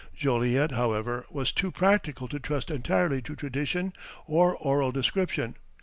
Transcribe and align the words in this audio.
Joliet, 0.15 0.71
however, 0.71 1.27
was 1.29 1.51
too 1.51 1.69
practical 1.69 2.27
to 2.29 2.39
trust 2.39 2.71
entirely 2.71 3.21
to 3.21 3.35
tradition 3.35 3.93
or 4.25 4.55
oral 4.55 4.91
description. 4.91 5.55